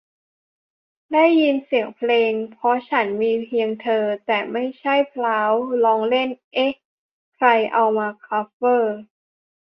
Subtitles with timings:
[1.13, 5.51] ได้ยินเสียงเพลง 'เพราะฉันมีเพียงเธอ' แต่ไม่ใช่ 'พราว'
[5.83, 6.73] ร้องเล่น เอ๊ะ
[7.35, 8.99] ใครเอามาคัฟเวอร์?